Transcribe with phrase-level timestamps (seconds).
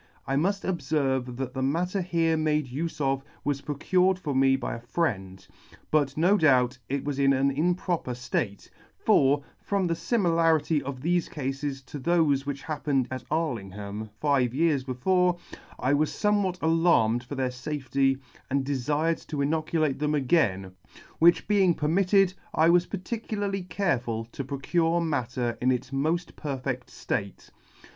[0.25, 4.73] I mult obferve that the matter here made ufe of was procured for me by
[4.73, 5.45] a friend:
[5.91, 11.29] but no doubt it was in an improper ftate; for, from the fimilarity of thefe
[11.29, 15.37] cafes to thofe which happened at Arlingham five years before,
[15.77, 20.71] I was fomewhat alarmed for their fafety, and defired to inoculate them again;
[21.19, 25.91] which being permitted, I was particularly careful [8 3] careful to procure matter in its
[25.93, 27.51] moil perfed flate.